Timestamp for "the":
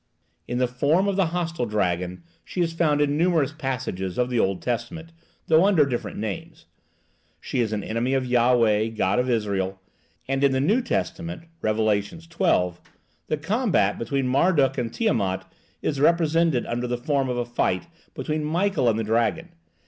0.57-0.67, 1.15-1.27, 4.31-4.39, 10.53-10.59, 13.27-13.37, 16.87-16.97, 18.97-19.03